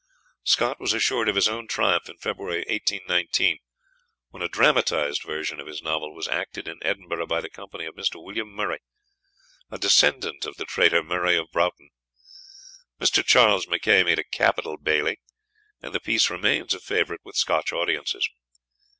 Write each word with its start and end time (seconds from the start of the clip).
Scott 0.43 0.79
was 0.79 0.93
assured 0.93 1.29
of 1.29 1.35
his 1.35 1.47
own 1.47 1.67
triumph 1.67 2.09
in 2.09 2.17
February 2.17 2.65
1819, 2.67 3.59
when 4.29 4.41
a 4.41 4.49
dramatised 4.49 5.21
version 5.23 5.59
of 5.59 5.67
his 5.67 5.83
novel 5.83 6.15
was 6.15 6.27
acted 6.27 6.67
in 6.67 6.79
Edinburgh 6.81 7.27
by 7.27 7.39
the 7.39 7.51
company 7.51 7.85
of 7.85 7.93
Mr. 7.93 8.15
William 8.15 8.51
Murray, 8.51 8.79
a 9.69 9.77
descendant 9.77 10.47
of 10.47 10.57
the 10.57 10.65
traitor 10.65 11.03
Murray 11.03 11.37
of 11.37 11.51
Broughton. 11.51 11.91
Mr. 12.99 13.23
Charles 13.23 13.67
Mackay 13.67 14.01
made 14.01 14.17
a 14.17 14.23
capital 14.23 14.77
Bailie, 14.77 15.19
and 15.83 15.93
the 15.93 15.99
piece 15.99 16.31
remains 16.31 16.73
a 16.73 16.79
favourite 16.79 17.21
with 17.23 17.35
Scotch 17.35 17.71
audiences. 17.71 18.27